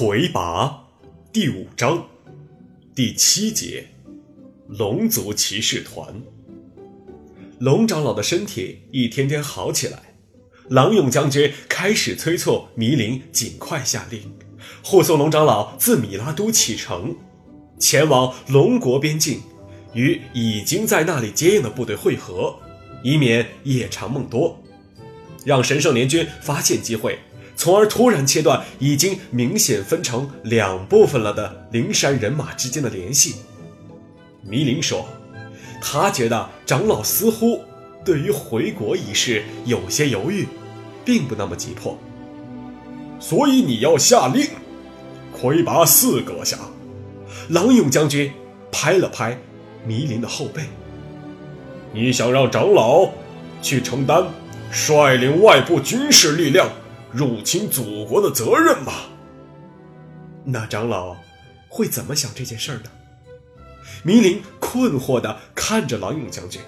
[0.00, 0.84] 魁拔
[1.32, 2.06] 第五章
[2.94, 3.84] 第七节，
[4.68, 6.22] 龙族骑士团。
[7.58, 10.14] 龙长老的身体一天天好起来，
[10.68, 14.22] 狼勇将军开始催促弥林尽快下令，
[14.84, 17.16] 护送龙长老自米拉都启程，
[17.80, 19.40] 前往龙国边境，
[19.94, 22.54] 与已经在那里接应的部队会合，
[23.02, 24.62] 以免夜长梦多，
[25.44, 27.18] 让神圣联军发现机会。
[27.58, 33.34] 从而突然切断已经明显分成两部分了的灵山人马之间的联系。
[34.42, 35.04] 迷林说
[35.82, 37.60] ：“他觉得长老似乎
[38.04, 40.46] 对于回国一事有些犹豫，
[41.04, 41.98] 并不那么急迫。
[43.18, 44.46] 所以你要下令，
[45.32, 46.56] 魁拔四阁下。”
[47.50, 48.30] 郎勇将军
[48.70, 49.36] 拍了拍
[49.84, 50.62] 迷林的后背
[51.92, 53.10] ：“你想让长老
[53.60, 54.28] 去承担
[54.70, 56.70] 率领外部军事力量？”
[57.12, 59.08] 入侵祖国的责任吧？
[60.44, 61.16] 那长老
[61.68, 62.90] 会怎么想这件事呢？
[64.02, 66.60] 迷林困惑地看着郎勇将军。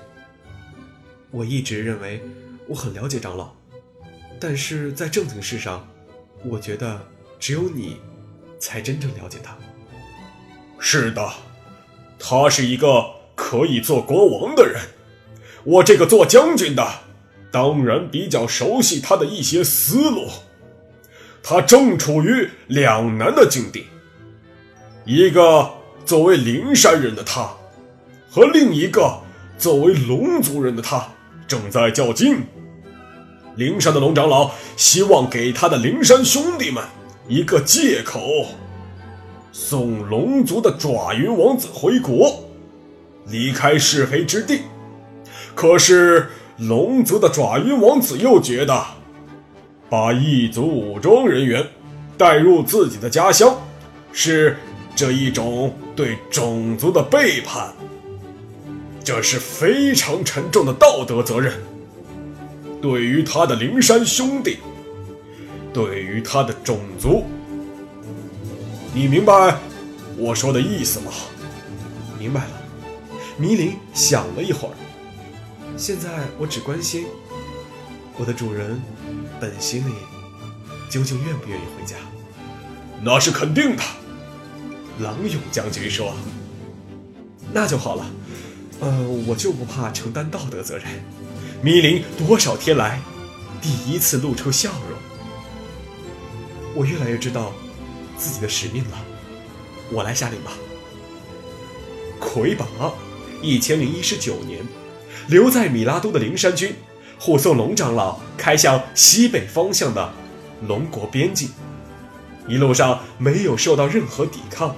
[1.31, 2.23] 我一直认为
[2.67, 3.53] 我很了解长老，
[4.41, 5.87] 但是在正经事上，
[6.45, 7.01] 我觉得
[7.39, 8.01] 只有你
[8.59, 9.57] 才真正了解他。
[10.79, 11.31] 是的，
[12.19, 14.81] 他是一个可以做国王的人，
[15.65, 17.10] 我这个做将军的。
[17.53, 20.29] 当然比较熟悉他的一些思路，
[21.43, 23.87] 他正处于两难的境地。
[25.05, 25.69] 一个
[26.05, 27.51] 作为灵山人的他，
[28.31, 29.19] 和另一个
[29.59, 31.09] 作为龙族人的他
[31.49, 32.45] 正在较劲。
[33.57, 36.85] 灵山的龙长老希望给他的灵山兄弟们
[37.27, 38.21] 一个借口，
[39.51, 42.45] 送龙族的爪云王子回国，
[43.27, 44.61] 离开是非之地。
[45.57, 46.31] 可是。
[46.61, 48.85] 龙族的爪云王子又觉得，
[49.89, 51.67] 把异族武装人员
[52.19, 53.57] 带入自己的家乡，
[54.13, 54.59] 是
[54.95, 57.73] 这一种对种族的背叛。
[59.03, 61.55] 这是非常沉重的道德责任。
[62.83, 64.59] 对于他的灵山兄弟，
[65.73, 67.25] 对于他的种族，
[68.93, 69.57] 你明白
[70.19, 71.11] 我说的意思吗？
[72.19, 72.51] 明白了。
[73.39, 74.75] 迷林想了一会儿。
[75.81, 77.07] 现在我只关心
[78.19, 78.79] 我的主人
[79.41, 79.95] 本心里
[80.91, 81.97] 究竟愿不愿意回家。
[83.01, 83.83] 那是肯定的，
[84.99, 86.15] 郎勇将军说。
[87.51, 88.07] 那就好了，
[88.81, 90.87] 呃，我就不怕承担道德责任。
[91.63, 93.01] 米林多少天来
[93.63, 94.99] 第一次露出笑容。
[96.75, 97.55] 我越来越知道
[98.19, 98.99] 自己的使命了，
[99.91, 100.53] 我来下令吧。
[102.21, 102.67] 魁拔
[103.41, 104.63] 一千零一十九年。
[105.29, 106.75] 留在米拉都的灵山军，
[107.19, 110.13] 护送龙长老开向西北方向的
[110.67, 111.49] 龙国边境，
[112.49, 114.75] 一路上没有受到任何抵抗，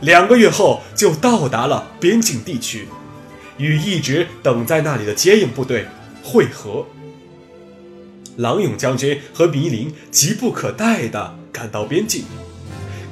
[0.00, 2.88] 两个月后就到达了边境地区，
[3.58, 5.86] 与一直等在那里的接应部队
[6.22, 6.86] 会合。
[8.36, 12.24] 郎勇将军和迷林急不可待地赶到边境，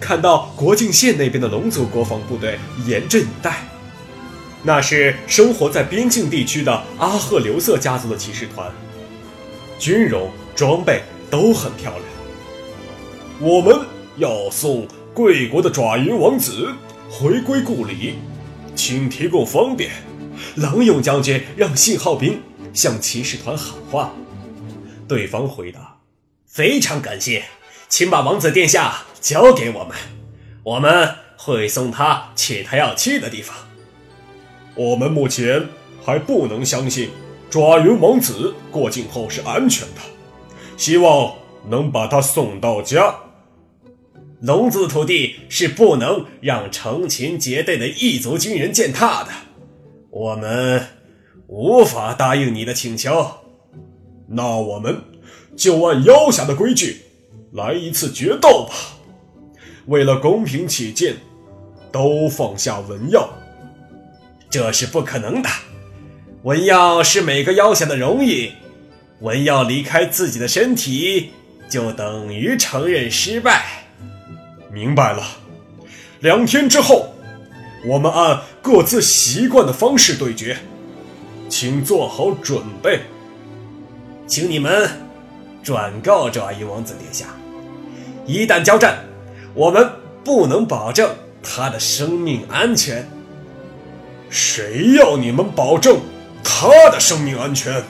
[0.01, 3.63] 看到国境线那边的龙族国防部队严阵以待。
[4.65, 8.71] 那是生活在边境地区的阿赫留瑟家族的骑士团，
[9.79, 12.05] 军容装备都很漂亮。
[13.41, 13.77] 我们
[14.19, 16.69] 要送贵国的爪云王子
[17.11, 18.15] 回归故里，
[18.77, 19.91] 请提供方便。
[20.57, 22.41] 郎勇将军让信号兵
[22.73, 24.13] 向骑士团喊话，
[25.09, 25.99] 对方回答
[26.47, 27.45] ：“非常感谢，
[27.89, 29.97] 请把王子殿下交给我们，
[30.63, 33.57] 我们会送他去他要去的地方。”
[34.75, 35.69] 我们目前
[36.03, 37.11] 还不能相信
[37.51, 40.01] 爪云王子过境后是安全的，
[40.77, 41.35] 希望
[41.69, 43.15] 能把他送到家。
[44.41, 49.31] 龙族土地是不能让成群结队的异族军人践踏的，
[50.11, 50.85] 我们
[51.47, 53.25] 无法答应你的请求。
[54.27, 55.03] 那我们
[55.55, 57.03] 就按妖侠的规矩
[57.53, 58.75] 来一次决斗吧。
[59.87, 61.17] 为了公平起见，
[61.93, 63.29] 都放下文耀。
[64.53, 65.49] 这是不可能的，
[66.43, 68.53] 文耀是每个妖侠的荣誉，
[69.21, 71.31] 文耀离开自己的身体，
[71.71, 73.87] 就等于承认失败。
[74.71, 75.23] 明白了，
[76.21, 77.15] 两天之后，
[77.87, 80.59] 我们按各自习惯的方式对决，
[81.49, 83.01] 请做好准备。
[84.27, 84.91] 请你们
[85.63, 87.25] 转告爪云王子殿下，
[88.27, 88.99] 一旦交战，
[89.55, 89.91] 我们
[90.23, 91.09] 不能保证
[91.43, 93.09] 他的生命安全。
[94.33, 96.01] 谁要你们保证
[96.43, 97.85] 他的生命安全？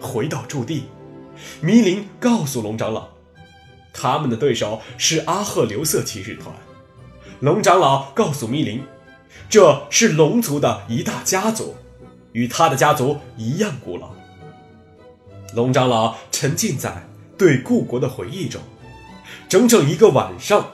[0.00, 0.86] 回到驻地，
[1.60, 3.06] 迷林告诉龙长老，
[3.92, 6.52] 他们的对手是阿赫留瑟骑士团。
[7.38, 8.82] 龙长老告诉迷林，
[9.48, 11.76] 这是龙族的一大家族，
[12.32, 14.10] 与他的家族一样古老。
[15.54, 17.06] 龙长老沉浸在
[17.38, 18.60] 对故国的回忆中，
[19.48, 20.72] 整整一个晚上，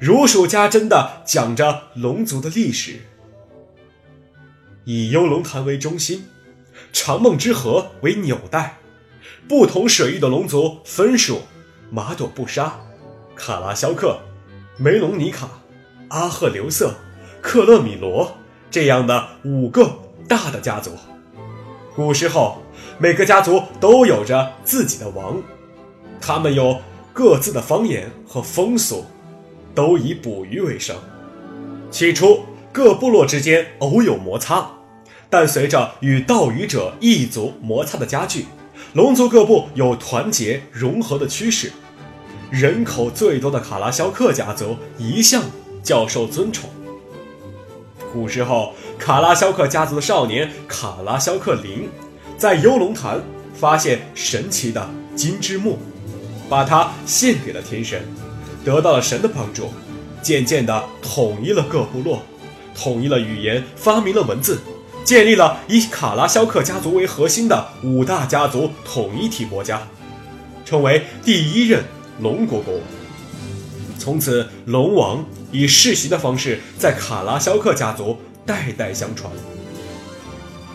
[0.00, 2.98] 如数家珍地讲着龙族的历史。
[4.90, 6.24] 以幽龙潭为中心，
[6.94, 8.78] 长梦之河为纽带，
[9.46, 11.42] 不同水域的龙族分属
[11.90, 12.80] 马朵布沙、
[13.34, 14.18] 卡拉肖克、
[14.78, 15.46] 梅隆尼卡、
[16.08, 16.94] 阿赫留瑟、
[17.42, 18.34] 克勒米罗
[18.70, 19.92] 这样的五个
[20.26, 20.92] 大的家族。
[21.94, 22.62] 古时候，
[22.96, 25.42] 每个家族都有着自己的王，
[26.18, 26.80] 他们有
[27.12, 29.04] 各自的方言和风俗，
[29.74, 30.96] 都以捕鱼为生。
[31.90, 32.40] 起初，
[32.72, 34.76] 各部落之间偶有摩擦。
[35.30, 38.46] 但随着与盗鱼者异族摩擦的加剧，
[38.94, 41.70] 龙族各部有团结融合的趋势。
[42.50, 45.42] 人口最多的卡拉肖克家族一向
[45.82, 46.70] 较受尊崇。
[48.10, 51.90] 古时候，卡拉肖克家族的少年卡拉肖克林，
[52.38, 53.22] 在幽龙潭
[53.52, 55.78] 发现神奇的金之木，
[56.48, 58.02] 把它献给了天神，
[58.64, 59.68] 得到了神的帮助，
[60.22, 62.22] 渐渐地统一了各部落，
[62.74, 64.58] 统一了语言，发明了文字。
[65.08, 69.80] 建立了以卡拉肖克家族为核心的五大家族统一体国家，
[70.66, 71.82] 成为第一任
[72.20, 72.82] 龙国国王。
[73.98, 79.32] 从此，龙王以世袭的方式在卡拉肖克家族代代相传。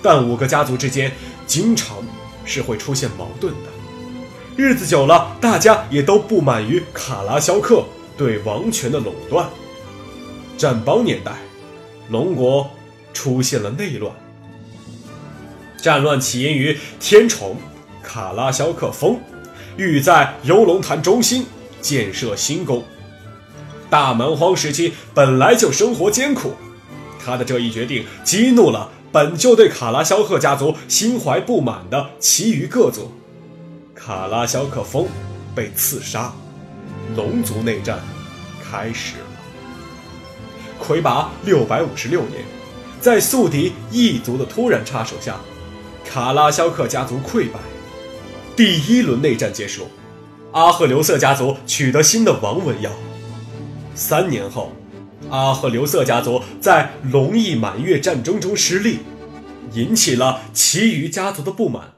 [0.01, 1.11] 但五个家族之间
[1.45, 1.97] 经常
[2.43, 3.69] 是会出现矛盾的，
[4.57, 7.83] 日子久了，大家也都不满于卡拉肖克
[8.17, 9.47] 对王权的垄断。
[10.57, 11.33] 战邦年代，
[12.09, 12.67] 龙国
[13.13, 14.11] 出现了内乱。
[15.83, 17.57] 战乱起因于天宠
[18.01, 19.19] 卡拉肖克风
[19.75, 21.45] 欲在游龙潭中心
[21.81, 22.81] 建设新宫。
[23.89, 26.53] 大蛮荒时期本来就生活艰苦，
[27.19, 33.11] 他的这一决定激怒了本就对卡拉肖克家族心怀不满的其余各族。
[33.93, 35.05] 卡拉肖克风
[35.53, 36.31] 被刺杀，
[37.17, 37.99] 龙族内战
[38.63, 39.25] 开始了。
[40.79, 42.41] 魁拔六百五十六年，
[43.01, 45.35] 在宿敌异族的突然插手下。
[46.13, 47.59] 卡拉肖克家族溃败，
[48.55, 49.87] 第一轮内战结束，
[50.51, 52.91] 阿赫留瑟家族取得新的王文耀。
[53.95, 54.71] 三年后，
[55.31, 58.99] 阿赫留瑟家族在龙翼满月战争中失利，
[59.71, 61.93] 引起了其余家族的不满。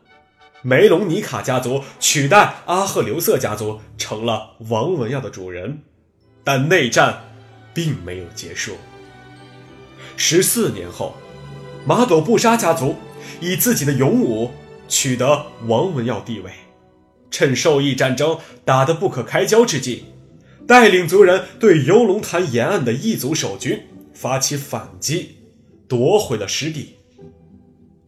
[0.61, 5.81] 梅隆尼卡家族取代阿赫留瑟家族成了王文耀的主人，
[6.41, 7.21] 但内战
[7.73, 8.77] 并没有结束。
[10.15, 11.17] 十四年后，
[11.85, 12.95] 马朵布沙家族。
[13.39, 14.51] 以自己的勇武
[14.87, 16.51] 取得王文耀地位，
[17.31, 20.05] 趁兽翼战争打得不可开交之际，
[20.67, 23.81] 带领族人对游龙潭沿岸的异族守军
[24.13, 25.37] 发起反击，
[25.87, 26.95] 夺回了失地，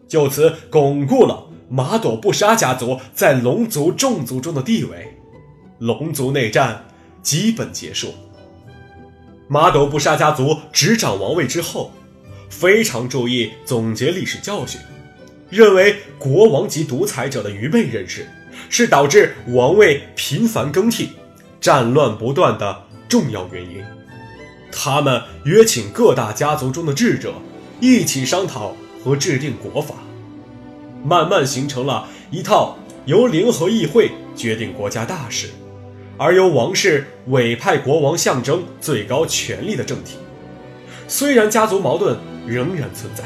[0.07, 5.13] 就此巩固了马朵布沙家族在龙族众族中的地位。
[5.79, 6.85] 龙族内战
[7.21, 8.13] 基本结束。
[9.47, 11.91] 马朵布沙家族执掌王位之后，
[12.49, 14.81] 非常注意总结历史教训。
[15.49, 18.27] 认为国王及独裁者的愚昧认识
[18.69, 21.11] 是导致王位频繁更替、
[21.61, 23.81] 战乱不断的重要原因。
[24.71, 27.33] 他们约请各大家族中的智者
[27.79, 29.95] 一起商讨和制定国法，
[31.03, 35.47] 慢慢形成了一套由联合议会决定国家大事，
[36.17, 40.17] 而由王室委派国王象征最高权力的政体。
[41.07, 43.23] 虽然家族矛盾仍然存在。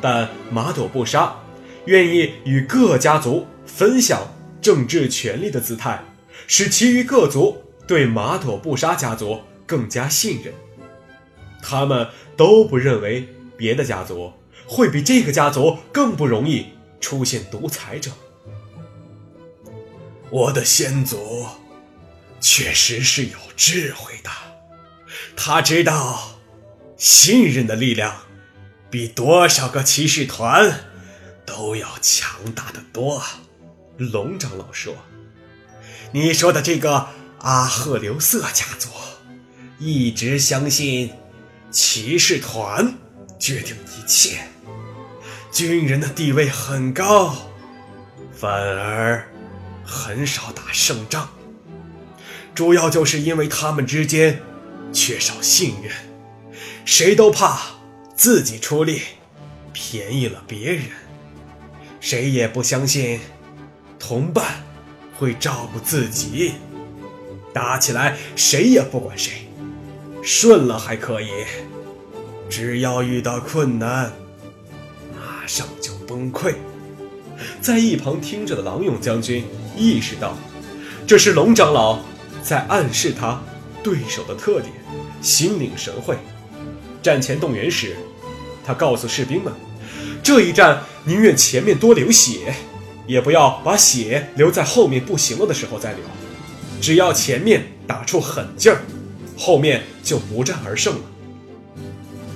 [0.00, 1.34] 但马朵布沙
[1.86, 6.02] 愿意与各家族分享政治权力的姿态，
[6.46, 10.52] 使其余各族对马朵布沙家族更加信任。
[11.62, 14.32] 他们都不认为别的家族
[14.66, 16.66] 会比这个家族更不容易
[17.00, 18.10] 出现独裁者。
[20.30, 21.46] 我的先祖
[22.40, 24.30] 确实是有智慧的，
[25.36, 26.40] 他知道
[26.96, 28.25] 信任的力量。
[28.88, 30.80] 比多少个骑士团
[31.44, 33.22] 都要强大的多，
[33.96, 34.94] 龙长老说
[36.12, 37.08] ：“你说的这个
[37.40, 38.88] 阿赫留瑟家族，
[39.78, 41.12] 一直相信
[41.70, 42.94] 骑士团
[43.38, 44.38] 决定一切，
[45.50, 47.36] 军人的地位很高，
[48.32, 49.28] 反而
[49.84, 51.28] 很少打胜仗，
[52.54, 54.40] 主要就是因为他们之间
[54.92, 55.92] 缺少信任，
[56.84, 57.60] 谁都怕。”
[58.16, 59.02] 自己出力，
[59.74, 60.84] 便宜了别人，
[62.00, 63.20] 谁也不相信
[63.98, 64.64] 同伴
[65.18, 66.54] 会照顾自己。
[67.52, 69.48] 打起来谁也不管谁，
[70.22, 71.28] 顺了还可以，
[72.48, 74.10] 只要遇到困难，
[75.14, 76.54] 马上就崩溃。
[77.60, 79.44] 在一旁听着的郎勇将军
[79.76, 80.36] 意识到，
[81.06, 82.00] 这是龙长老
[82.42, 83.42] 在暗示他
[83.82, 84.72] 对手的特点，
[85.20, 86.16] 心领神会。
[87.06, 87.96] 战前动员时，
[88.64, 89.52] 他告诉士兵们，
[90.24, 92.52] 这一战宁愿前面多流血，
[93.06, 96.00] 也不要把血留在后面不行了的时候再流。
[96.80, 98.82] 只要前面打出狠劲儿，
[99.38, 101.00] 后面就不战而胜了。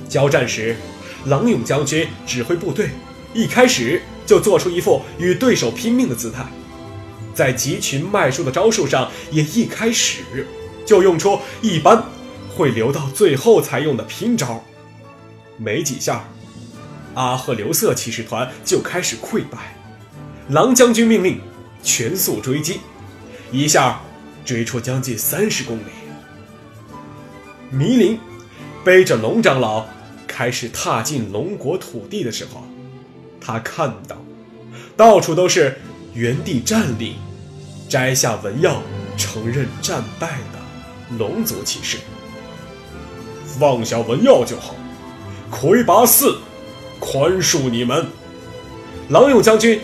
[0.08, 0.76] 交战时，
[1.24, 2.90] 郎勇将军指挥部队，
[3.34, 4.00] 一开始。
[4.26, 6.46] 就做出一副与对手拼命的姿态，
[7.34, 10.22] 在集群卖术的招数上，也一开始
[10.86, 12.00] 就用出一般
[12.60, 14.62] 会留到最后才用的拼招。
[15.56, 16.28] 没几下，
[17.14, 19.74] 阿赫留瑟骑士团就开始溃败。
[20.50, 21.40] 狼将军命令
[21.82, 22.80] 全速追击，
[23.50, 24.02] 一下
[24.44, 25.84] 追出将近三十公里。
[27.70, 28.20] 迷林
[28.84, 29.86] 背着龙长老
[30.26, 32.62] 开始踏进龙国土地的时候。
[33.40, 34.18] 他看到，
[34.98, 35.78] 到处都是
[36.12, 37.14] 原地站立、
[37.88, 38.82] 摘下文药、
[39.16, 41.96] 承认战败的龙族骑士。
[43.58, 44.74] 放下文药就好，
[45.50, 46.38] 魁拔四，
[46.98, 48.06] 宽恕你们。
[49.08, 49.80] 狼勇将军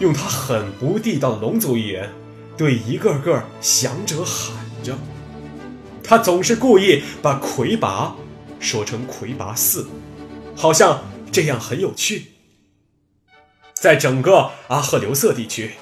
[0.00, 2.10] 用他很不地道的龙族语言
[2.56, 4.98] 对一个个降者喊着。
[6.02, 8.16] 他总是故意把魁拔
[8.58, 9.86] 说成魁拔四，
[10.54, 12.32] 好像这样很有趣。
[13.74, 15.72] 在整个阿赫留色地区，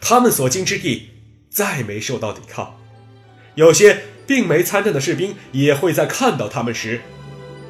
[0.00, 1.10] 他们所经之地
[1.48, 2.76] 再没受到抵抗。
[3.54, 7.00] 有些并没参战的士兵也会在看到他们时，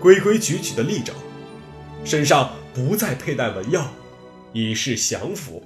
[0.01, 1.15] 规规矩矩地立正，
[2.05, 3.91] 身上不再佩戴文药，
[4.53, 5.63] 以示降服。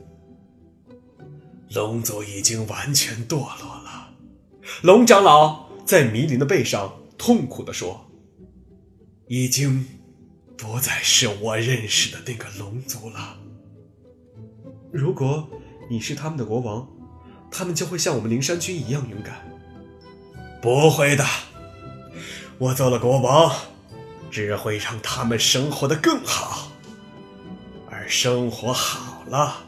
[1.75, 4.11] 龙族已经完全堕落了。
[4.83, 8.11] 龙长老在迷林的背上痛苦地说
[9.29, 9.87] ：“已经
[10.57, 13.39] 不再是我认识的那个龙族了。”
[14.93, 15.49] 如果
[15.89, 16.89] 你是他们的国王，
[17.51, 19.50] 他们就会像我们灵山军一样勇敢。
[20.61, 21.25] 不会的，
[22.59, 23.55] 我做了国王，
[24.31, 26.71] 只会让他们生活的更好。
[27.91, 29.65] 而生活好了，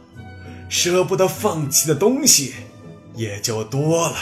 [0.68, 2.54] 舍不得放弃的东西
[3.14, 4.16] 也就多了。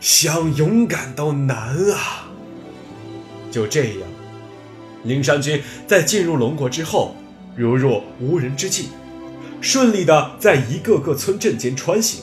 [0.00, 2.28] 想勇敢都难啊！
[3.50, 4.00] 就这样，
[5.04, 7.16] 灵山君在进入龙国之后，
[7.56, 8.90] 如入无人之境。
[9.62, 12.22] 顺利的在一个个村镇间穿行，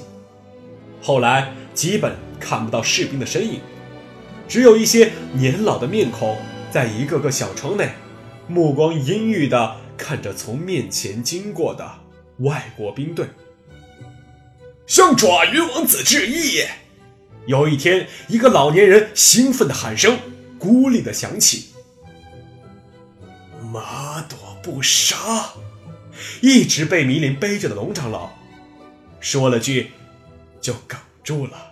[1.02, 3.62] 后来基本看不到士兵的身影，
[4.50, 6.38] 只有一些年老的面孔
[6.70, 7.92] 在一个个小窗内，
[8.48, 11.90] 目光阴郁的看着从面前经过的
[12.40, 13.28] 外国兵队。
[14.88, 16.64] 向爪云王子致意！
[17.46, 20.20] 有一天，一个老年人兴奋的喊声
[20.60, 21.70] 孤立的响起
[23.72, 25.54] ：“马朵不杀！”
[26.42, 28.32] 一直被迷林背着的龙长老，
[29.22, 29.92] 说了句，
[30.60, 31.71] 就哽住了。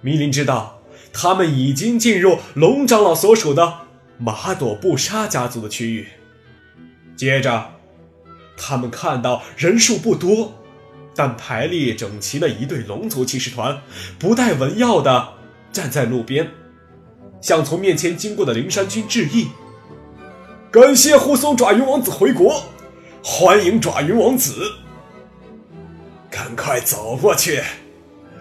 [0.00, 3.80] 迷林知道他们已经进入龙长老所属的
[4.18, 6.06] 马朵布沙家族的区域。
[7.16, 7.72] 接着，
[8.56, 10.62] 他们看到人数不多，
[11.14, 13.80] 但排列整齐的一队龙族骑士团，
[14.18, 15.34] 不带文耀的
[15.72, 16.50] 站在路边，
[17.40, 19.48] 向从面前经过的灵山军致意，
[20.70, 22.62] 感谢护送爪云王子回国。
[23.22, 24.54] 欢迎爪云王子，
[26.30, 27.62] 赶快走过去！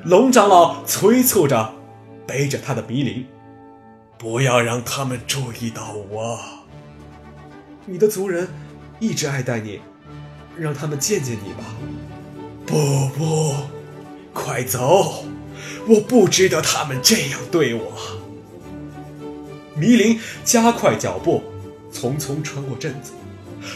[0.06, 1.74] 龙长老催促着，
[2.28, 3.26] 背着他的鼻灵，
[4.20, 6.40] 不要让他们注意到我。
[7.88, 8.48] 你的族人
[9.00, 9.82] 一直爱戴你，
[10.56, 11.64] 让他们见见你吧。
[12.68, 13.56] 不不，
[14.32, 15.24] 快走！
[15.88, 17.92] 我不值得他们这样对我。
[19.76, 21.42] 迷灵加快脚步，
[21.92, 23.12] 匆匆穿过镇子。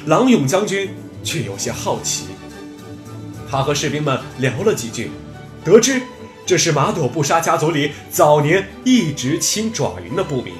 [0.06, 0.92] 郎勇将军
[1.24, 2.28] 却有些好奇，
[3.50, 5.10] 他和士兵们聊了几句，
[5.64, 6.00] 得知
[6.50, 10.56] 这是马朵布沙家族里早年一直亲爪云的部民。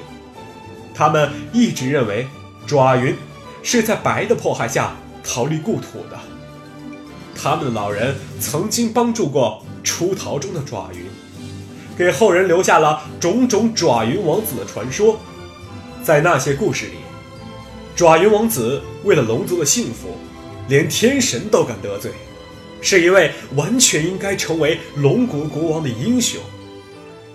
[0.94, 2.28] 他们一直认为
[2.64, 3.12] 爪云
[3.60, 4.94] 是在白的迫害下
[5.24, 6.16] 逃离故土的。
[7.34, 11.06] 他们的老人曾经帮助过出逃中的爪云，
[11.98, 15.18] 给后人留下了种种爪云王子的传说。
[16.04, 16.92] 在那些故事里。
[17.96, 20.16] 爪云王子为了龙族的幸福，
[20.68, 22.12] 连天神都敢得罪，
[22.80, 26.40] 是一位完全应该成为龙国国王的英雄。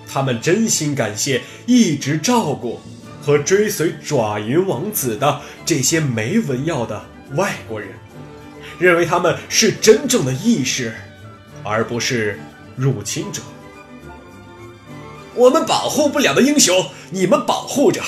[0.08, 2.80] 他们真心感谢一直照顾
[3.22, 7.90] 和追随爪云王子的这些没文要的外国人，
[8.80, 10.94] 认为他们是真正的义士，
[11.64, 12.40] 而不是
[12.76, 13.42] 入侵者。
[15.34, 18.02] 我们保护不了的英雄，你们保护着，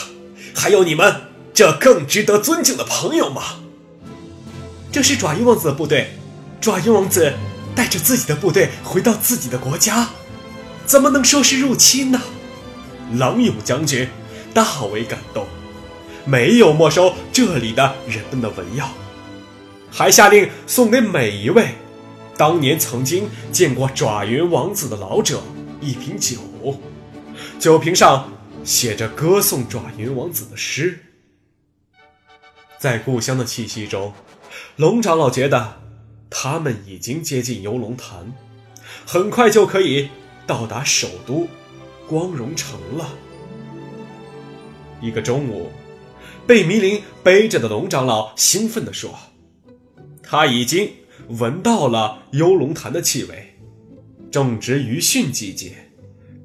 [0.55, 1.13] 还有你们
[1.53, 3.59] 这更值得尊敬的朋友吗？
[4.91, 6.11] 这是爪云王子的部队，
[6.59, 7.33] 爪云王子
[7.75, 10.09] 带着自己的部队回到自己的国家，
[10.85, 12.21] 怎么能说是入侵呢？
[13.13, 14.07] 狼勇将军
[14.53, 15.45] 大为感动，
[16.25, 18.89] 没有没收这里的人们的文药，
[19.91, 21.75] 还下令送给每一位
[22.35, 25.41] 当年曾经见过爪云王子的老者
[25.79, 26.37] 一瓶酒。
[27.59, 28.29] 酒瓶上
[28.63, 30.99] 写着歌颂爪云王子的诗。
[32.77, 34.13] 在故乡的气息中，
[34.75, 35.81] 龙长老觉得
[36.29, 38.33] 他们已经接近游龙潭，
[39.05, 40.09] 很快就可以
[40.45, 41.47] 到达首都
[42.07, 43.13] 光荣城了。
[45.01, 45.71] 一个中午，
[46.45, 49.17] 被迷林背着的龙长老兴奋地说
[50.23, 50.91] ：“他已经
[51.27, 53.57] 闻到了游龙潭的气味，
[54.31, 55.73] 正值鱼汛季节。”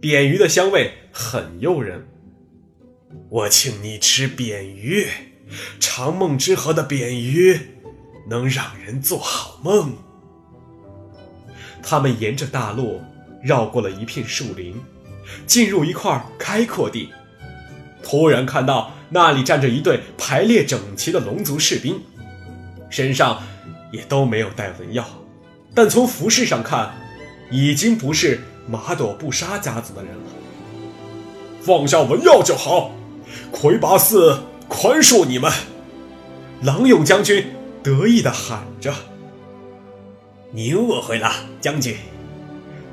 [0.01, 2.09] 扁鱼的香味很诱人，
[3.29, 5.07] 我请你吃扁鱼，
[5.79, 7.57] 长梦之河的扁鱼
[8.29, 9.93] 能让人做好梦。
[11.83, 13.03] 他们沿着大路
[13.43, 14.81] 绕过了一片树林，
[15.47, 17.11] 进入一块开阔地，
[18.03, 22.01] 突然看到那里站着一队排列整齐的龙族士兵，
[22.89, 23.43] 身上
[23.91, 25.05] 也都没有带文药，
[25.75, 26.95] 但从服饰上看，
[27.51, 28.41] 已经不是。
[28.69, 30.23] 马朵布沙家族的人了，
[31.61, 32.93] 放下文药就好。
[33.51, 34.39] 魁拔寺
[34.69, 35.51] 宽恕你们！
[36.63, 37.45] 郎勇将军
[37.83, 38.95] 得意地喊着
[40.53, 41.97] ：“您误会了，将军。”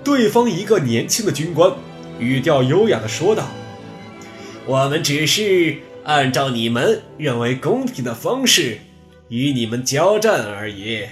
[0.04, 1.72] 对方一个年轻的军官
[2.20, 3.48] 语调优雅地说道
[4.66, 8.80] ：“我们只是按照你们认为公平的方式
[9.28, 11.06] 与你们交战而已。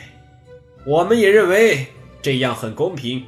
[0.86, 1.88] 我们也认为
[2.22, 3.24] 这样很公平。”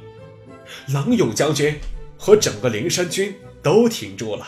[0.92, 1.76] 郎勇将军
[2.16, 4.46] 和整个灵山军都停住了，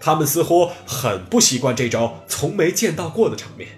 [0.00, 3.68] 他们似乎很不习惯这种从没见到过的场面，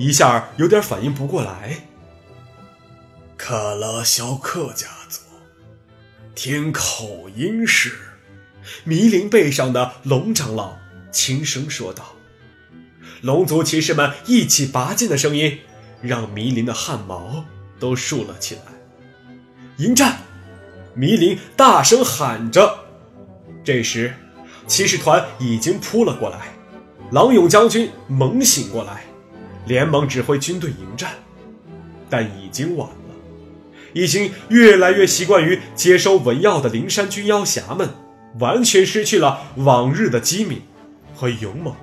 [0.00, 1.80] 一下有点反应不过来。
[3.36, 5.20] 卡拉肖克家族，
[6.34, 7.92] 听口音是，
[8.84, 10.78] 迷林背上的龙长老
[11.12, 12.14] 轻声说道。
[13.20, 15.58] 龙族骑士们一起拔剑的声音，
[16.00, 17.44] 让迷林的汗毛
[17.78, 18.62] 都竖了起来。
[19.76, 20.16] 迎战！
[20.94, 22.74] 迷林大声喊着，
[23.62, 24.14] 这时，
[24.66, 26.54] 骑士团已经扑了过来。
[27.12, 29.04] 狼勇将军猛醒过来，
[29.66, 31.12] 连忙指挥军队迎战，
[32.08, 32.94] 但已经晚了。
[33.92, 37.90] 已经越来越习惯于接收文耀的灵山军妖侠们，
[38.38, 40.62] 完全失去了往日的机敏
[41.14, 41.74] 和勇猛，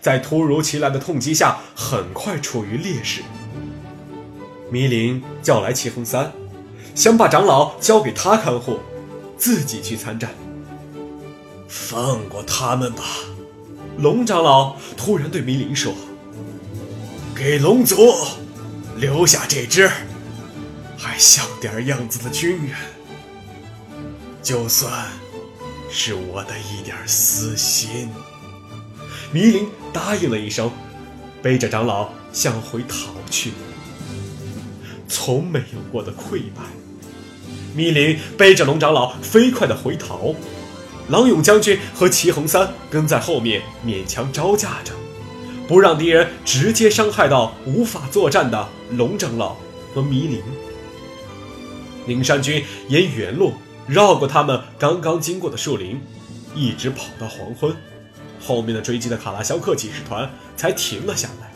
[0.00, 3.22] 在突如其来的痛击下，很快处于劣势。
[4.70, 6.32] 迷林叫来齐恒三。
[6.94, 8.80] 想把长老交给他看护，
[9.36, 10.30] 自己去参战。
[11.68, 13.04] 放过他们吧，
[13.98, 15.94] 龙长老突然对迷林说
[17.38, 18.12] ：“给龙族
[18.96, 19.88] 留下这只
[20.98, 22.76] 还像点样子的军人，
[24.42, 25.06] 就算
[25.88, 28.08] 是我的一点私心。”
[29.30, 30.68] 迷林答应了一声，
[31.40, 33.52] 背着长老向回逃去。
[35.06, 36.62] 从没有过的溃败。
[37.72, 40.34] 迷林背着龙长老飞快的回逃，
[41.08, 44.92] 郎勇将军和齐恒三跟在后面勉强招架着，
[45.68, 49.54] 不让敌人直接伤害到无法作战的龙长老
[49.94, 50.42] 和迷林。
[52.06, 53.52] 灵山军沿原路
[53.86, 56.00] 绕过他们刚刚经过的树林，
[56.54, 57.76] 一直跑到黄昏，
[58.40, 61.52] 后面的追击的卡拉肖克骑士团才停了下来，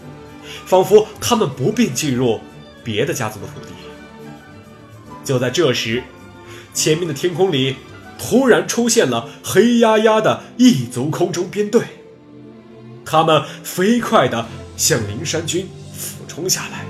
[0.67, 2.39] 仿佛他们不便进入
[2.85, 3.73] 别的家族的土地。
[5.25, 6.03] 就在这时，
[6.75, 7.77] 前面的天空里
[8.19, 11.83] 突然出现了黑压压的异族空中编队，
[13.05, 16.85] 他们飞快地向灵山军俯冲下来。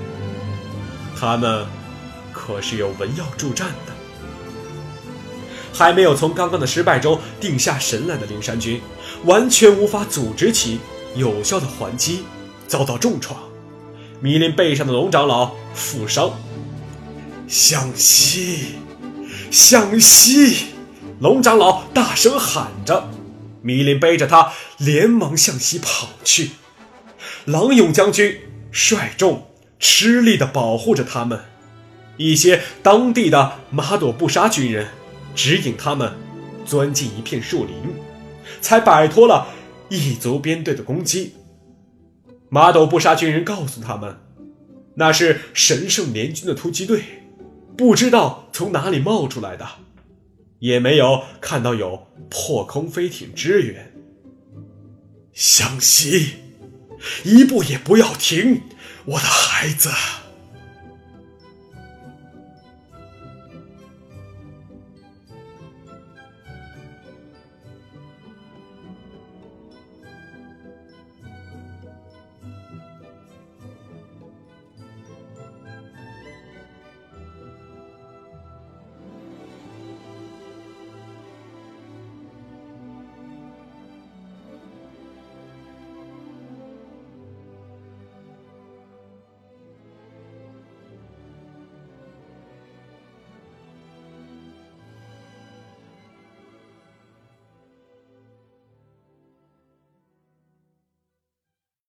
[1.19, 1.65] 他们
[2.31, 3.93] 可是有文耀助战的，
[5.73, 8.81] 还没有从刚刚的失败中定下神来的灵山军，
[9.25, 10.79] 完全无法组织起
[11.15, 12.23] 有效的还击，
[12.67, 13.39] 遭到重创。
[14.19, 16.31] 迷林背上的龙长老负伤。
[17.45, 18.77] 向西，
[19.51, 20.67] 向西！
[21.19, 23.07] 龙长老大声喊着，
[23.63, 26.51] 米林背着他连忙向西跑去。
[27.45, 28.37] 郎勇将军
[28.71, 29.47] 率众
[29.79, 31.39] 吃力地保护着他们，
[32.17, 34.89] 一些当地的马朵布沙军人
[35.33, 36.13] 指引他们
[36.65, 37.75] 钻进一片树林，
[38.61, 39.47] 才摆脱了
[39.89, 41.33] 异族编队的攻击。
[42.49, 44.19] 马朵布沙军人告诉他们，
[44.95, 47.03] 那是神圣联军的突击队。
[47.75, 49.67] 不知道从哪里冒出来的，
[50.63, 53.93] 也没有看到有破空飞艇支援。
[55.33, 56.35] 湘西，
[57.25, 58.61] 一步也不要停，
[59.03, 59.89] 我的孩子。